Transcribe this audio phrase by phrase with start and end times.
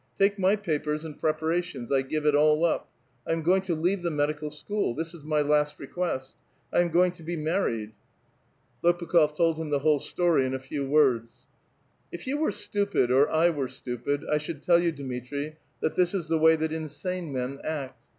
[0.17, 2.89] Take my papers and l)reparations; I give it all up;
[3.27, 6.35] I am going to leave the medi cal school; this is mv last request!
[6.73, 7.91] I am going to be mar ried!"
[8.83, 11.29] Lopukh6f told him the whole story in a few words.
[12.11, 16.15] ''If you were stupid or I were stupid, I should tell you, Dmitri, that this
[16.15, 18.01] is the way that insane men act.